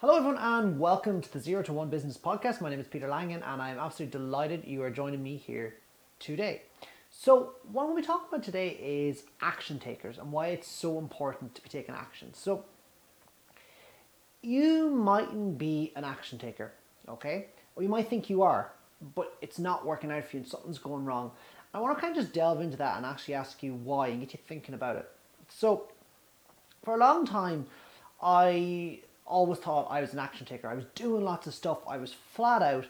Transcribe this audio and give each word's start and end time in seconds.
Hello, 0.00 0.14
everyone, 0.14 0.38
and 0.38 0.78
welcome 0.78 1.20
to 1.20 1.32
the 1.32 1.40
Zero 1.40 1.60
to 1.64 1.72
One 1.72 1.90
Business 1.90 2.16
Podcast. 2.16 2.60
My 2.60 2.70
name 2.70 2.78
is 2.78 2.86
Peter 2.86 3.08
Langan, 3.08 3.42
and 3.42 3.60
I'm 3.60 3.80
absolutely 3.80 4.16
delighted 4.16 4.64
you 4.64 4.80
are 4.84 4.90
joining 4.90 5.24
me 5.24 5.36
here 5.36 5.74
today. 6.20 6.62
So, 7.10 7.54
what 7.72 7.92
we 7.92 8.00
talk 8.00 8.28
about 8.28 8.44
today 8.44 8.78
is 8.80 9.24
action 9.42 9.80
takers 9.80 10.16
and 10.18 10.30
why 10.30 10.50
it's 10.50 10.68
so 10.68 11.00
important 11.00 11.56
to 11.56 11.62
be 11.62 11.68
taking 11.68 11.96
action. 11.96 12.32
So, 12.32 12.64
you 14.40 14.88
mightn't 14.88 15.58
be 15.58 15.92
an 15.96 16.04
action 16.04 16.38
taker, 16.38 16.70
okay? 17.08 17.46
Or 17.74 17.82
you 17.82 17.88
might 17.88 18.08
think 18.08 18.30
you 18.30 18.42
are, 18.42 18.70
but 19.16 19.36
it's 19.42 19.58
not 19.58 19.84
working 19.84 20.12
out 20.12 20.22
for 20.26 20.36
you 20.36 20.42
and 20.42 20.48
something's 20.48 20.78
going 20.78 21.06
wrong. 21.06 21.32
I 21.74 21.80
want 21.80 21.98
to 21.98 22.00
kind 22.00 22.16
of 22.16 22.22
just 22.22 22.32
delve 22.32 22.60
into 22.60 22.76
that 22.76 22.98
and 22.98 23.04
actually 23.04 23.34
ask 23.34 23.64
you 23.64 23.74
why 23.74 24.06
and 24.06 24.20
get 24.20 24.32
you 24.32 24.38
thinking 24.46 24.76
about 24.76 24.94
it. 24.94 25.10
So, 25.48 25.88
for 26.84 26.94
a 26.94 26.98
long 26.98 27.26
time, 27.26 27.66
I 28.22 29.00
always 29.28 29.58
thought 29.58 29.88
I 29.90 30.00
was 30.00 30.12
an 30.12 30.18
action 30.18 30.46
taker. 30.46 30.68
I 30.68 30.74
was 30.74 30.84
doing 30.94 31.24
lots 31.24 31.46
of 31.46 31.54
stuff. 31.54 31.78
I 31.86 31.98
was 31.98 32.12
flat 32.12 32.62
out, 32.62 32.86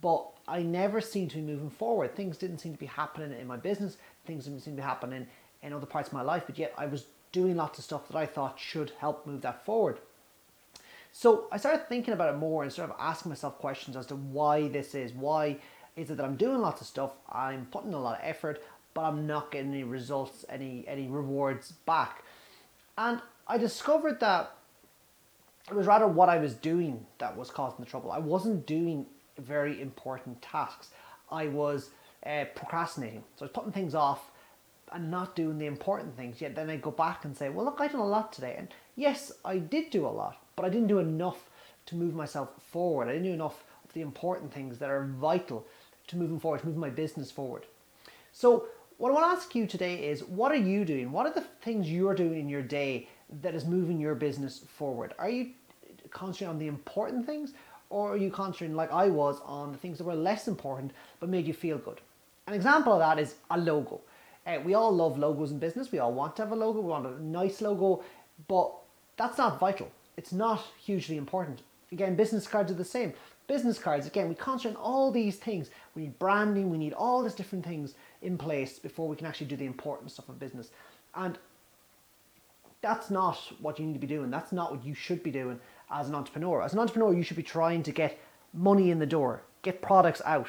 but 0.00 0.26
I 0.46 0.62
never 0.62 1.00
seemed 1.00 1.30
to 1.30 1.36
be 1.36 1.42
moving 1.42 1.70
forward. 1.70 2.14
Things 2.14 2.36
didn't 2.36 2.58
seem 2.58 2.72
to 2.72 2.78
be 2.78 2.86
happening 2.86 3.38
in 3.38 3.46
my 3.46 3.56
business. 3.56 3.96
Things 4.26 4.44
didn't 4.44 4.60
seem 4.60 4.74
to 4.74 4.82
be 4.82 4.86
happening 4.86 5.26
in 5.62 5.72
other 5.72 5.86
parts 5.86 6.08
of 6.08 6.14
my 6.14 6.22
life. 6.22 6.44
But 6.46 6.58
yet 6.58 6.74
I 6.76 6.86
was 6.86 7.06
doing 7.32 7.56
lots 7.56 7.78
of 7.78 7.84
stuff 7.84 8.08
that 8.08 8.16
I 8.16 8.26
thought 8.26 8.58
should 8.58 8.92
help 8.98 9.26
move 9.26 9.42
that 9.42 9.64
forward. 9.64 9.98
So 11.12 11.46
I 11.50 11.56
started 11.56 11.88
thinking 11.88 12.12
about 12.12 12.34
it 12.34 12.38
more 12.38 12.62
and 12.62 12.72
sort 12.72 12.90
of 12.90 12.96
asking 12.98 13.30
myself 13.30 13.58
questions 13.58 13.96
as 13.96 14.06
to 14.06 14.16
why 14.16 14.68
this 14.68 14.94
is. 14.94 15.12
Why 15.12 15.56
is 15.96 16.10
it 16.10 16.18
that 16.18 16.26
I'm 16.26 16.36
doing 16.36 16.60
lots 16.60 16.82
of 16.82 16.86
stuff? 16.86 17.12
I'm 17.32 17.66
putting 17.70 17.94
a 17.94 18.00
lot 18.00 18.18
of 18.18 18.24
effort, 18.24 18.62
but 18.92 19.02
I'm 19.02 19.26
not 19.26 19.50
getting 19.50 19.72
any 19.72 19.84
results, 19.84 20.44
any 20.48 20.84
any 20.86 21.06
rewards 21.08 21.72
back. 21.72 22.22
And 22.98 23.20
I 23.48 23.58
discovered 23.58 24.20
that 24.20 24.52
it 25.68 25.74
was 25.74 25.86
rather 25.86 26.06
what 26.06 26.28
I 26.28 26.38
was 26.38 26.54
doing 26.54 27.06
that 27.18 27.36
was 27.36 27.50
causing 27.50 27.84
the 27.84 27.90
trouble. 27.90 28.12
I 28.12 28.18
wasn't 28.18 28.66
doing 28.66 29.06
very 29.38 29.80
important 29.82 30.40
tasks. 30.40 30.90
I 31.30 31.48
was 31.48 31.90
uh, 32.24 32.44
procrastinating. 32.54 33.24
So 33.36 33.44
I 33.44 33.46
was 33.46 33.52
putting 33.52 33.72
things 33.72 33.94
off 33.94 34.30
and 34.92 35.10
not 35.10 35.34
doing 35.34 35.58
the 35.58 35.66
important 35.66 36.16
things. 36.16 36.40
Yet 36.40 36.54
then 36.54 36.70
I 36.70 36.76
go 36.76 36.92
back 36.92 37.24
and 37.24 37.36
say, 37.36 37.48
well, 37.48 37.64
look, 37.64 37.80
I 37.80 37.88
did 37.88 37.96
a 37.96 38.02
lot 38.02 38.32
today. 38.32 38.54
And 38.56 38.68
yes, 38.94 39.32
I 39.44 39.58
did 39.58 39.90
do 39.90 40.06
a 40.06 40.08
lot, 40.08 40.36
but 40.54 40.64
I 40.64 40.68
didn't 40.68 40.88
do 40.88 41.00
enough 41.00 41.50
to 41.86 41.96
move 41.96 42.14
myself 42.14 42.50
forward. 42.70 43.08
I 43.08 43.12
didn't 43.12 43.26
do 43.26 43.32
enough 43.32 43.64
of 43.84 43.92
the 43.92 44.00
important 44.00 44.52
things 44.52 44.78
that 44.78 44.90
are 44.90 45.04
vital 45.04 45.66
to 46.06 46.16
moving 46.16 46.38
forward, 46.38 46.60
to 46.60 46.66
moving 46.66 46.80
my 46.80 46.90
business 46.90 47.32
forward. 47.32 47.66
So 48.32 48.66
what 48.98 49.10
I 49.10 49.14
want 49.14 49.26
to 49.26 49.36
ask 49.36 49.54
you 49.54 49.66
today 49.66 50.08
is, 50.08 50.22
what 50.24 50.52
are 50.52 50.56
you 50.56 50.84
doing? 50.84 51.10
What 51.10 51.26
are 51.26 51.32
the 51.32 51.44
things 51.62 51.90
you're 51.90 52.14
doing 52.14 52.38
in 52.38 52.48
your 52.48 52.62
day 52.62 53.08
that 53.42 53.54
is 53.54 53.64
moving 53.64 54.00
your 54.00 54.14
business 54.14 54.58
forward? 54.58 55.14
Are 55.18 55.28
you 55.28 55.50
concentrating 56.10 56.48
on 56.48 56.58
the 56.58 56.66
important 56.66 57.26
things 57.26 57.52
or 57.90 58.12
are 58.12 58.16
you 58.16 58.30
concentrating 58.30 58.76
like 58.76 58.92
I 58.92 59.08
was 59.08 59.40
on 59.44 59.72
the 59.72 59.78
things 59.78 59.98
that 59.98 60.04
were 60.04 60.14
less 60.14 60.48
important 60.48 60.92
but 61.20 61.28
made 61.28 61.46
you 61.46 61.54
feel 61.54 61.78
good? 61.78 62.00
An 62.46 62.54
example 62.54 62.92
of 62.92 63.00
that 63.00 63.18
is 63.18 63.36
a 63.50 63.58
logo. 63.58 64.00
Uh, 64.46 64.58
we 64.64 64.74
all 64.74 64.94
love 64.94 65.18
logos 65.18 65.50
in 65.50 65.58
business. 65.58 65.90
We 65.90 65.98
all 65.98 66.12
want 66.12 66.36
to 66.36 66.42
have 66.42 66.52
a 66.52 66.56
logo. 66.56 66.80
We 66.80 66.88
want 66.88 67.06
a 67.06 67.24
nice 67.24 67.60
logo, 67.60 68.04
but 68.46 68.72
that's 69.16 69.38
not 69.38 69.58
vital. 69.58 69.90
It's 70.16 70.32
not 70.32 70.64
hugely 70.82 71.16
important. 71.16 71.62
Again, 71.92 72.14
business 72.14 72.46
cards 72.46 72.70
are 72.70 72.76
the 72.76 72.84
same. 72.84 73.12
Business 73.48 73.78
cards, 73.78 74.06
again, 74.06 74.28
we 74.28 74.34
concentrate 74.34 74.76
on 74.76 74.82
all 74.82 75.10
these 75.12 75.36
things. 75.36 75.70
We 75.94 76.02
need 76.02 76.18
branding, 76.18 76.70
we 76.70 76.78
need 76.78 76.92
all 76.92 77.22
these 77.22 77.34
different 77.34 77.64
things 77.64 77.94
in 78.22 78.36
place 78.36 78.78
before 78.78 79.08
we 79.08 79.16
can 79.16 79.26
actually 79.26 79.46
do 79.46 79.56
the 79.56 79.66
important 79.66 80.10
stuff 80.10 80.28
of 80.28 80.38
business. 80.38 80.70
And 81.14 81.38
that's 82.82 83.08
not 83.08 83.36
what 83.60 83.78
you 83.78 83.86
need 83.86 83.94
to 83.94 83.98
be 84.00 84.06
doing. 84.06 84.30
That's 84.30 84.52
not 84.52 84.72
what 84.72 84.84
you 84.84 84.94
should 84.94 85.22
be 85.22 85.30
doing 85.30 85.60
as 85.90 86.08
an 86.08 86.14
entrepreneur. 86.14 86.62
As 86.62 86.72
an 86.72 86.78
entrepreneur, 86.78 87.14
you 87.14 87.22
should 87.22 87.36
be 87.36 87.42
trying 87.42 87.82
to 87.84 87.92
get 87.92 88.18
money 88.52 88.90
in 88.90 88.98
the 88.98 89.06
door, 89.06 89.42
get 89.62 89.82
products 89.82 90.22
out, 90.24 90.48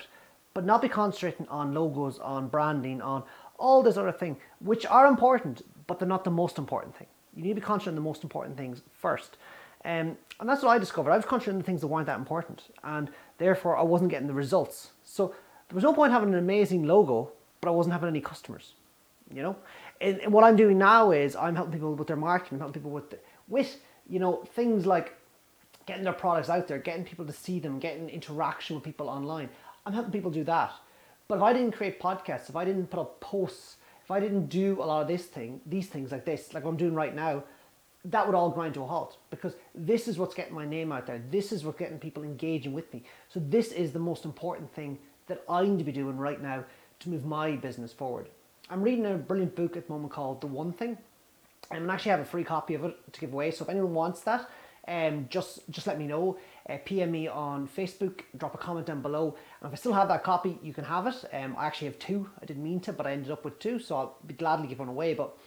but 0.53 0.66
not 0.66 0.81
be 0.81 0.89
concentrating 0.89 1.47
on 1.49 1.73
logos, 1.73 2.19
on 2.19 2.47
branding, 2.47 3.02
on 3.02 3.23
all 3.59 3.84
this 3.84 3.97
other 3.97 4.12
thing, 4.12 4.38
which 4.59 4.85
are 4.85 5.07
important, 5.07 5.63
but 5.85 6.00
they're 6.00 6.07
not 6.07 6.23
the 6.23 6.31
most 6.31 6.57
important 6.57 6.95
thing. 6.95 7.07
You 7.35 7.44
need 7.44 7.50
to 7.50 7.56
be 7.56 7.62
concentrating 7.62 7.97
on 7.97 8.03
the 8.03 8.09
most 8.09 8.23
important 8.23 8.57
things 8.57 8.81
first. 8.91 9.38
Um, 9.85 10.17
and 10.39 10.50
that's 10.50 10.63
what 10.63 10.72
I 10.72 10.79
discovered. 10.79 11.12
I 11.12 11.16
was 11.16 11.25
concentrating 11.25 11.62
on 11.62 11.63
things 11.63 11.81
that 11.81 11.88
weren't 11.88 12.07
that 12.07 12.17
important, 12.17 12.63
and 12.83 13.09
therefore 13.38 13.78
I 13.78 13.83
wasn't 13.83 14.09
getting 14.09 14.28
the 14.28 14.33
results. 14.33 14.91
So 15.03 15.28
there 15.69 15.75
was 15.75 15.83
no 15.83 15.94
point 15.94 16.12
having 16.12 16.29
an 16.29 16.39
amazing 16.39 16.83
logo, 16.83 17.31
but 17.62 17.69
I 17.69 17.72
wasn't 17.72 17.94
having 17.94 18.09
any 18.09 18.22
customers. 18.22 18.73
You 19.33 19.44
know, 19.44 19.56
and, 20.00 20.31
what 20.31 20.44
I'm 20.44 20.56
doing 20.56 20.78
now 20.78 21.12
is 21.12 21.35
I'm 21.35 21.56
helping 21.56 21.73
people 21.73 21.94
with 21.95 22.07
their 22.07 22.16
marketing, 22.16 22.56
I'm 22.56 22.59
helping 22.62 22.81
people 22.81 22.91
with 22.91 23.13
with 23.47 23.78
you 24.09 24.19
know 24.19 24.44
things 24.56 24.85
like 24.85 25.13
getting 25.88 26.03
their 26.03 26.14
products 26.14 26.50
out 26.50 26.68
there, 26.68 26.78
getting 26.78 27.03
people 27.03 27.25
to 27.25 27.34
see 27.34 27.59
them, 27.59 27.80
getting 27.80 28.09
interaction 28.09 28.75
with 28.75 28.84
people 28.84 29.09
online. 29.09 29.50
I'm 29.86 29.94
helping 29.94 30.12
people 30.12 30.30
do 30.30 30.44
that. 30.44 30.72
But 31.28 31.38
if 31.38 31.42
I 31.42 31.53
didn't 31.53 31.72
create 31.72 32.00
podcasts, 32.00 32.50
if 32.50 32.56
I 32.56 32.64
didn't 32.64 32.88
put 32.88 33.00
up 33.00 33.20
posts, 33.20 33.78
if 34.03 34.12
I 34.12 34.20
didn't 34.20 34.48
do 34.48 34.78
a 34.81 34.86
lot 34.86 35.02
of 35.02 35.08
this 35.08 35.25
thing, 35.25 35.59
these 35.66 35.88
things 35.88 36.12
like 36.12 36.25
this, 36.25 36.53
like 36.53 36.64
I'm 36.64 36.78
doing 36.78 36.94
right 36.94 37.16
now, 37.16 37.44
that 38.06 38.25
would 38.25 38.36
all 38.36 38.50
grind 38.50 38.74
to 38.75 38.84
a 38.84 38.86
halt 38.86 39.18
because 39.30 39.56
this 39.75 40.08
is 40.08 40.18
what's 40.18 40.34
getting 40.36 40.53
my 40.53 40.66
name 40.66 40.92
out 40.92 41.08
there. 41.08 41.22
This 41.30 41.52
is 41.52 41.66
what's 41.66 41.80
getting 41.80 42.00
people 42.00 42.24
engaging 42.24 42.74
with 42.74 42.94
me. 42.94 43.04
So 43.30 43.42
this 43.50 43.72
is 43.72 43.92
the 43.92 44.00
most 44.00 44.24
important 44.24 44.74
thing 44.74 45.00
that 45.28 45.44
I 45.50 45.66
need 45.66 45.80
to 45.80 45.84
be 45.84 45.92
doing 45.92 46.18
right 46.18 46.42
now 46.42 46.64
to 47.00 47.09
move 47.09 47.25
my 47.25 47.52
business 47.52 47.92
forward. 47.92 48.30
I'm 48.69 48.81
reading 48.81 49.06
a 49.06 49.16
brilliant 49.16 49.56
book 49.56 49.75
at 49.75 49.88
the 49.88 49.94
moment 49.94 50.14
called 50.14 50.42
The 50.42 50.48
One 50.48 50.72
Thing. 50.72 50.98
And 51.69 51.90
I 51.92 51.94
actually 51.94 52.12
have 52.12 52.19
a 52.22 52.25
free 52.25 52.44
copy 52.46 52.75
of 52.75 52.86
it 52.86 52.96
to 53.14 53.19
give 53.19 53.34
away. 53.34 53.52
So 53.52 53.66
if 53.66 53.69
anyone 53.69 53.94
wants 53.94 54.22
that, 54.22 54.50
um, 54.88 55.28
just 55.30 55.70
just 55.70 55.88
let 55.88 56.00
me 56.00 56.08
know. 56.08 56.38
Uh, 56.70 56.78
PM 56.86 57.12
me 57.12 57.28
on 57.28 57.68
Facebook, 57.68 58.22
drop 58.38 58.53
a 58.53 58.58
comment 58.58 58.86
down 58.86 59.02
below. 59.02 59.36
And 59.62 59.68
if 59.68 59.74
I 59.74 59.75
still 59.75 59.94
have 59.94 60.08
that 60.09 60.24
copy, 60.24 60.58
you 60.62 60.74
can 60.74 60.84
have 60.84 61.08
it. 61.08 61.24
Um, 61.34 61.56
I 61.58 61.66
actually 61.66 61.88
have 61.88 62.00
two. 62.00 62.30
I 62.42 62.46
didn't 62.46 62.64
mean 62.64 62.80
to, 62.81 62.94
but 62.94 63.08
I 63.08 63.12
ended 63.12 63.31
up 63.31 63.46
with 63.46 63.59
two, 63.59 63.80
so 63.80 63.96
I'll 63.96 64.18
be 64.25 64.34
gladly 64.34 64.68
give 64.68 64.80
one 64.80 64.90
away. 64.90 65.14
But 65.14 65.38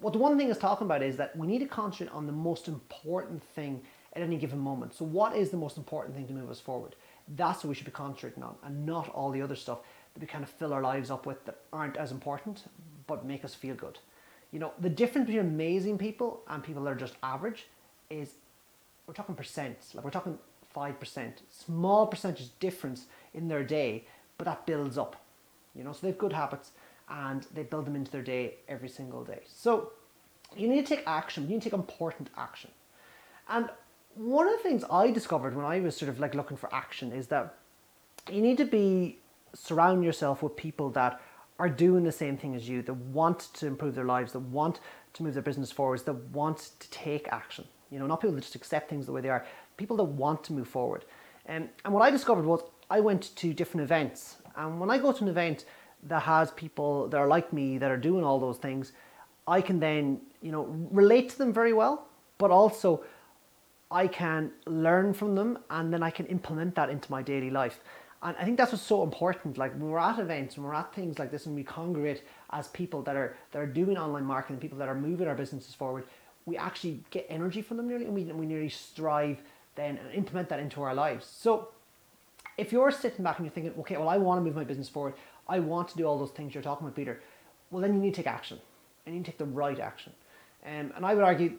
what 0.00 0.12
the 0.12 0.18
one 0.18 0.36
thing 0.36 0.48
is 0.48 0.58
talking 0.58 0.86
about 0.86 1.02
is 1.02 1.16
that 1.16 1.36
we 1.36 1.46
need 1.46 1.60
to 1.60 1.66
concentrate 1.66 2.14
on 2.14 2.26
the 2.26 2.32
most 2.32 2.68
important 2.68 3.42
thing 3.54 3.82
at 4.14 4.22
any 4.22 4.36
given 4.36 4.58
moment. 4.58 4.94
So 4.94 5.04
what 5.04 5.36
is 5.36 5.50
the 5.50 5.56
most 5.56 5.76
important 5.76 6.14
thing 6.14 6.26
to 6.26 6.32
move 6.32 6.50
us 6.50 6.60
forward? 6.60 6.96
That's 7.36 7.62
what 7.62 7.68
we 7.68 7.74
should 7.74 7.86
be 7.86 7.92
concentrating 7.92 8.42
on, 8.42 8.56
and 8.64 8.84
not 8.84 9.08
all 9.10 9.30
the 9.30 9.42
other 9.42 9.56
stuff 9.56 9.78
that 10.14 10.20
we 10.20 10.26
kind 10.26 10.44
of 10.44 10.50
fill 10.50 10.72
our 10.72 10.82
lives 10.82 11.10
up 11.10 11.24
with 11.24 11.44
that 11.46 11.60
aren't 11.72 11.96
as 11.96 12.10
important, 12.10 12.64
but 13.06 13.24
make 13.24 13.44
us 13.44 13.54
feel 13.54 13.74
good. 13.74 13.98
You 14.50 14.58
know, 14.58 14.72
the 14.80 14.90
difference 14.90 15.26
between 15.26 15.46
amazing 15.46 15.96
people 15.96 16.42
and 16.48 16.62
people 16.62 16.84
that 16.84 16.90
are 16.90 16.94
just 16.94 17.14
average 17.22 17.68
is 18.10 18.34
we're 19.06 19.14
talking 19.14 19.34
percents, 19.34 19.94
like 19.94 20.04
we're 20.04 20.10
talking 20.10 20.38
5%, 20.74 21.32
small 21.50 22.06
percentage 22.06 22.50
difference 22.60 23.06
in 23.34 23.48
their 23.48 23.62
day, 23.62 24.06
but 24.38 24.44
that 24.44 24.66
builds 24.66 24.96
up. 24.96 25.16
You 25.74 25.84
know, 25.84 25.92
so 25.92 26.00
they 26.02 26.08
have 26.08 26.18
good 26.18 26.32
habits 26.32 26.72
and 27.08 27.46
they 27.54 27.62
build 27.62 27.86
them 27.86 27.96
into 27.96 28.10
their 28.10 28.22
day 28.22 28.54
every 28.68 28.88
single 28.88 29.24
day. 29.24 29.40
So 29.46 29.92
you 30.56 30.68
need 30.68 30.86
to 30.86 30.96
take 30.96 31.04
action, 31.06 31.44
you 31.44 31.50
need 31.50 31.62
to 31.62 31.70
take 31.70 31.72
important 31.74 32.30
action. 32.36 32.70
And 33.48 33.68
one 34.14 34.46
of 34.46 34.52
the 34.54 34.62
things 34.62 34.84
I 34.90 35.10
discovered 35.10 35.56
when 35.56 35.64
I 35.64 35.80
was 35.80 35.96
sort 35.96 36.08
of 36.08 36.20
like 36.20 36.34
looking 36.34 36.56
for 36.56 36.72
action 36.74 37.12
is 37.12 37.28
that 37.28 37.54
you 38.30 38.40
need 38.40 38.58
to 38.58 38.64
be 38.64 39.18
surround 39.54 40.04
yourself 40.04 40.42
with 40.42 40.56
people 40.56 40.90
that 40.90 41.20
are 41.58 41.68
doing 41.68 42.04
the 42.04 42.12
same 42.12 42.36
thing 42.36 42.54
as 42.54 42.68
you, 42.68 42.82
that 42.82 42.94
want 42.94 43.40
to 43.54 43.66
improve 43.66 43.94
their 43.94 44.04
lives, 44.04 44.32
that 44.32 44.40
want 44.40 44.80
to 45.14 45.22
move 45.22 45.34
their 45.34 45.42
business 45.42 45.70
forwards, 45.70 46.02
that 46.04 46.14
want 46.30 46.70
to 46.78 46.90
take 46.90 47.28
action. 47.28 47.64
You 47.92 47.98
know, 47.98 48.06
not 48.06 48.20
people 48.20 48.34
that 48.34 48.40
just 48.40 48.54
accept 48.54 48.88
things 48.88 49.06
the 49.06 49.12
way 49.12 49.20
they 49.20 49.28
are, 49.28 49.44
people 49.76 49.96
that 49.98 50.04
want 50.04 50.42
to 50.44 50.52
move 50.52 50.66
forward. 50.66 51.04
Um, 51.48 51.68
and 51.84 51.92
what 51.92 52.02
I 52.02 52.10
discovered 52.10 52.46
was 52.46 52.62
I 52.90 53.00
went 53.00 53.36
to 53.36 53.52
different 53.52 53.84
events. 53.84 54.36
And 54.56 54.80
when 54.80 54.90
I 54.90 54.98
go 54.98 55.12
to 55.12 55.22
an 55.22 55.28
event 55.28 55.66
that 56.04 56.22
has 56.22 56.50
people 56.52 57.08
that 57.08 57.18
are 57.18 57.28
like 57.28 57.52
me, 57.52 57.78
that 57.78 57.90
are 57.90 57.96
doing 57.96 58.24
all 58.24 58.38
those 58.40 58.58
things, 58.58 58.92
I 59.46 59.60
can 59.60 59.80
then, 59.80 60.20
you 60.40 60.52
know, 60.52 60.64
relate 60.90 61.30
to 61.30 61.38
them 61.38 61.52
very 61.52 61.72
well, 61.72 62.08
but 62.38 62.50
also 62.50 63.04
I 63.90 64.06
can 64.06 64.52
learn 64.66 65.12
from 65.12 65.34
them 65.34 65.58
and 65.70 65.92
then 65.92 66.02
I 66.02 66.10
can 66.10 66.26
implement 66.26 66.74
that 66.76 66.90
into 66.90 67.10
my 67.10 67.22
daily 67.22 67.50
life. 67.50 67.80
And 68.22 68.36
I 68.38 68.44
think 68.44 68.56
that's 68.56 68.72
what's 68.72 68.84
so 68.84 69.02
important. 69.02 69.58
Like 69.58 69.72
when 69.72 69.90
we're 69.90 69.98
at 69.98 70.18
events, 70.18 70.56
when 70.56 70.66
we're 70.66 70.74
at 70.74 70.94
things 70.94 71.18
like 71.18 71.30
this, 71.32 71.46
and 71.46 71.56
we 71.56 71.64
congregate 71.64 72.22
as 72.50 72.68
people 72.68 73.02
that 73.02 73.16
are 73.16 73.36
that 73.50 73.58
are 73.58 73.66
doing 73.66 73.98
online 73.98 74.24
marketing, 74.24 74.58
people 74.58 74.78
that 74.78 74.88
are 74.88 74.94
moving 74.94 75.26
our 75.26 75.34
businesses 75.34 75.74
forward, 75.74 76.04
we 76.46 76.56
actually 76.56 77.02
get 77.10 77.26
energy 77.28 77.62
from 77.62 77.76
them 77.76 77.88
nearly, 77.88 78.04
and 78.04 78.14
we, 78.14 78.24
we 78.24 78.46
nearly 78.46 78.68
strive 78.68 79.42
then 79.74 79.98
and 79.98 80.12
implement 80.14 80.48
that 80.48 80.60
into 80.60 80.82
our 80.82 80.94
lives. 80.94 81.26
So 81.26 81.68
if 82.58 82.72
you're 82.72 82.90
sitting 82.90 83.24
back 83.24 83.38
and 83.38 83.46
you're 83.46 83.52
thinking, 83.52 83.72
okay, 83.80 83.96
well, 83.96 84.08
I 84.08 84.18
want 84.18 84.40
to 84.40 84.44
move 84.44 84.56
my 84.56 84.64
business 84.64 84.88
forward, 84.88 85.14
I 85.48 85.58
want 85.58 85.88
to 85.88 85.96
do 85.96 86.04
all 86.04 86.18
those 86.18 86.30
things 86.30 86.54
you're 86.54 86.62
talking 86.62 86.86
about, 86.86 86.96
Peter, 86.96 87.20
well, 87.70 87.80
then 87.80 87.94
you 87.94 88.00
need 88.00 88.14
to 88.14 88.16
take 88.16 88.26
action, 88.26 88.58
and 89.06 89.14
you 89.14 89.20
need 89.20 89.24
to 89.24 89.30
take 89.30 89.38
the 89.38 89.44
right 89.44 89.78
action. 89.78 90.12
Um, 90.64 90.92
and 90.94 91.04
I 91.04 91.14
would 91.14 91.24
argue 91.24 91.54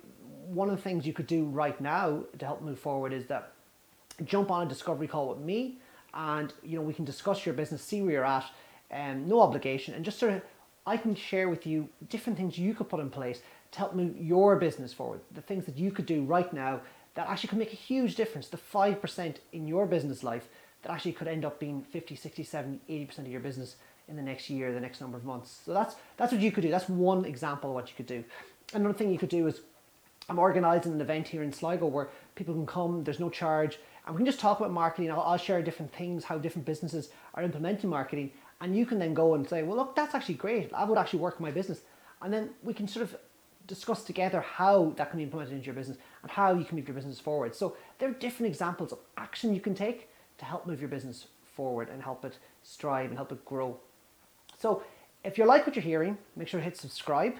one 0.48 0.70
of 0.70 0.76
the 0.76 0.82
things 0.82 1.06
you 1.06 1.14
could 1.14 1.28
do 1.28 1.46
right 1.46 1.80
now 1.82 2.24
to 2.38 2.46
help 2.46 2.62
move 2.62 2.80
forward 2.80 3.14
is 3.14 3.26
that 3.28 3.54
jump 4.26 4.52
on 4.52 4.66
a 4.66 4.70
discovery 4.70 5.08
call 5.08 5.30
with 5.30 5.40
me, 5.40 5.80
and 6.14 6.54
you 6.64 6.78
know 6.78 6.84
we 6.84 6.94
can 6.94 7.06
discuss 7.06 7.46
your 7.46 7.56
business, 7.56 7.82
see 7.82 8.02
where 8.02 8.12
you're 8.12 8.26
at, 8.26 8.46
um, 8.92 9.28
no 9.28 9.42
obligation, 9.42 9.94
and 9.94 10.06
just 10.06 10.20
sort 10.20 10.34
of 10.34 10.42
I 10.86 10.98
can 10.98 11.16
share 11.16 11.50
with 11.50 11.66
you 11.66 11.88
different 12.10 12.38
things 12.38 12.58
you 12.58 12.74
could 12.74 12.90
put 12.90 13.00
in 13.00 13.10
place 13.10 13.42
to 13.72 13.80
help 13.80 13.96
move 13.96 14.18
your 14.18 14.56
business 14.58 14.94
forward. 14.94 15.22
The 15.34 15.42
things 15.42 15.66
that 15.66 15.78
you 15.78 15.92
could 15.92 16.06
do 16.06 16.24
right 16.24 16.52
now 16.54 16.82
that 17.16 17.28
actually 17.28 17.50
could 17.50 17.60
make 17.60 17.74
a 17.74 17.78
huge 17.78 18.16
difference. 18.16 18.48
The 18.48 18.58
5% 18.58 19.36
in 19.54 19.68
your 19.68 19.86
business 19.86 20.24
life 20.24 20.48
that 20.82 20.92
actually 20.92 21.14
could 21.14 21.28
end 21.28 21.46
up 21.46 21.60
being 21.60 21.82
50, 21.82 22.16
60, 22.16 22.44
70, 22.44 22.80
80% 22.90 23.20
of 23.20 23.28
your 23.28 23.40
business 23.40 23.78
in 24.10 24.16
the 24.16 24.22
next 24.22 24.50
year, 24.50 24.74
the 24.74 24.80
next 24.80 25.00
number 25.00 25.18
of 25.18 25.24
months. 25.24 25.62
So 25.66 25.74
that's 25.74 25.96
that's 26.18 26.32
what 26.34 26.42
you 26.42 26.52
could 26.52 26.62
do. 26.62 26.70
That's 26.70 26.90
one 26.90 27.24
example 27.24 27.70
of 27.70 27.76
what 27.76 27.88
you 27.88 27.96
could 27.96 28.06
do. 28.06 28.24
Another 28.74 28.94
thing 28.94 29.12
you 29.12 29.18
could 29.18 29.30
do 29.30 29.48
is 29.48 29.62
I'm 30.30 30.40
organising 30.40 30.94
an 30.94 31.02
event 31.02 31.28
here 31.28 31.44
in 31.44 31.52
Sligo 31.52 31.86
where 31.86 32.10
people 32.36 32.54
can 32.54 32.66
come, 32.66 33.04
there's 33.04 33.20
no 33.20 33.30
charge, 33.30 33.80
and 34.06 34.16
we 34.16 34.20
can 34.20 34.26
just 34.26 34.40
talk 34.40 34.60
about 34.60 34.72
marketing. 34.72 35.12
I'll, 35.12 35.22
I'll 35.22 35.38
share 35.38 35.62
different 35.62 35.94
things, 35.94 36.26
how 36.26 36.38
different 36.38 36.66
businesses 36.66 37.10
are 37.34 37.44
implementing 37.44 37.90
marketing, 37.90 38.32
and 38.64 38.78
you 38.78 38.86
can 38.86 38.98
then 38.98 39.14
go 39.14 39.34
and 39.34 39.48
say, 39.48 39.62
well, 39.62 39.76
look, 39.76 39.94
that's 39.94 40.16
actually 40.16 40.36
great. 40.36 40.72
That 40.72 40.88
would 40.88 40.98
actually 40.98 41.20
work 41.20 41.36
in 41.38 41.44
my 41.44 41.52
business. 41.52 41.82
And 42.22 42.34
then 42.34 42.52
we 42.64 42.74
can 42.74 42.88
sort 42.88 43.04
of 43.04 43.18
discuss 43.68 44.06
together 44.06 44.40
how 44.40 44.94
that 44.96 45.10
can 45.10 45.18
be 45.18 45.24
implemented 45.24 45.54
into 45.54 45.66
your 45.66 45.76
business 45.76 45.98
and 46.22 46.32
how 46.32 46.54
you 46.54 46.64
can 46.64 46.78
move 46.78 46.88
your 46.88 46.96
business 46.96 47.20
forward. 47.20 47.54
So 47.54 47.76
there 48.00 48.08
are 48.10 48.14
different 48.14 48.50
examples 48.50 48.94
of 48.94 49.00
action 49.18 49.54
you 49.54 49.60
can 49.60 49.76
take 49.76 50.10
to 50.38 50.46
help 50.46 50.66
move 50.66 50.80
your 50.80 50.88
business 50.88 51.28
forward 51.44 51.90
and 51.90 52.02
help 52.02 52.24
it 52.24 52.38
strive 52.64 53.10
and 53.10 53.18
help 53.18 53.34
it 53.34 53.44
grow. 53.44 53.78
So 54.58 54.82
if 55.26 55.38
you 55.38 55.46
like 55.46 55.68
what 55.68 55.76
you're 55.76 55.84
hearing, 55.84 56.18
make 56.38 56.48
sure 56.48 56.62
to 56.62 56.64
hit 56.64 56.78
subscribe. 56.78 57.36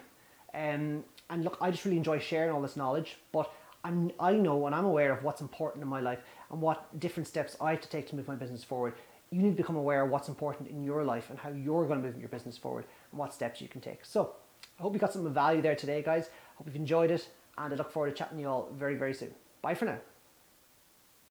Um, 0.52 1.04
and 1.30 1.42
look, 1.42 1.56
I 1.58 1.70
just 1.70 1.86
really 1.86 1.96
enjoy 1.96 2.18
sharing 2.18 2.50
all 2.50 2.60
this 2.60 2.76
knowledge, 2.76 3.16
but 3.32 3.50
I'm, 3.82 4.12
I 4.20 4.34
know 4.34 4.66
and 4.66 4.74
I'm 4.74 4.84
aware 4.84 5.10
of 5.10 5.24
what's 5.24 5.40
important 5.40 5.82
in 5.82 5.88
my 5.88 6.00
life 6.00 6.20
and 6.50 6.60
what 6.60 7.00
different 7.00 7.26
steps 7.26 7.56
I 7.62 7.70
have 7.70 7.80
to 7.80 7.88
take 7.88 8.08
to 8.10 8.14
move 8.14 8.28
my 8.28 8.34
business 8.34 8.62
forward. 8.62 8.92
You 9.34 9.42
need 9.42 9.50
to 9.50 9.56
become 9.56 9.74
aware 9.74 10.04
of 10.04 10.10
what's 10.10 10.28
important 10.28 10.68
in 10.68 10.84
your 10.84 11.02
life 11.02 11.28
and 11.28 11.36
how 11.36 11.48
you're 11.48 11.86
going 11.86 12.00
to 12.00 12.06
move 12.06 12.20
your 12.20 12.28
business 12.28 12.56
forward 12.56 12.84
and 13.10 13.18
what 13.18 13.34
steps 13.34 13.60
you 13.60 13.66
can 13.66 13.80
take. 13.80 14.04
So 14.04 14.36
I 14.78 14.82
hope 14.82 14.94
you 14.94 15.00
got 15.00 15.12
some 15.12 15.34
value 15.34 15.60
there 15.60 15.74
today, 15.74 16.02
guys. 16.02 16.30
Hope 16.54 16.68
you've 16.68 16.76
enjoyed 16.76 17.10
it, 17.10 17.28
and 17.58 17.72
I 17.72 17.76
look 17.76 17.90
forward 17.90 18.10
to 18.10 18.14
chatting 18.14 18.36
to 18.36 18.42
you 18.42 18.48
all 18.48 18.70
very, 18.72 18.94
very 18.94 19.12
soon. 19.12 19.34
Bye 19.60 19.74
for 19.74 19.86
now. 19.86 19.98